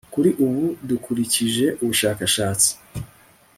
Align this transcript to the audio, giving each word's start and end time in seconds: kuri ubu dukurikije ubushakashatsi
kuri 0.13 0.29
ubu 0.45 0.63
dukurikije 0.89 1.65
ubushakashatsi 1.83 2.69